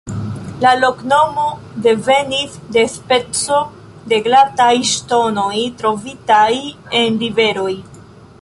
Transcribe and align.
La 0.61 0.69
loknomo 0.83 1.43
devenis 1.87 2.55
de 2.77 2.85
speco 2.93 3.59
de 4.13 4.21
glataj 4.29 4.73
ŝtonoj 4.95 5.55
trovitaj 5.83 6.47
en 7.03 7.25
riveroj. 7.25 7.71